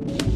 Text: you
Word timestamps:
you 0.00 0.31